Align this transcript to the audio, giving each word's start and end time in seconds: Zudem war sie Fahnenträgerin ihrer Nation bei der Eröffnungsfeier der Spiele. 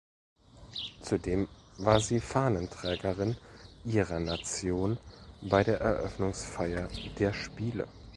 Zudem 1.03 1.47
war 1.77 1.99
sie 1.99 2.21
Fahnenträgerin 2.21 3.35
ihrer 3.85 4.19
Nation 4.19 4.97
bei 5.43 5.63
der 5.63 5.79
Eröffnungsfeier 5.79 6.89
der 7.19 7.33
Spiele. 7.35 7.87